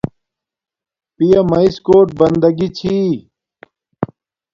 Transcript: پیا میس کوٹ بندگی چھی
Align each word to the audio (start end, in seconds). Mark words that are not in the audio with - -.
پیا 1.15 1.39
میس 1.51 1.75
کوٹ 1.85 2.07
بندگی 2.19 2.67
چھی 2.77 2.95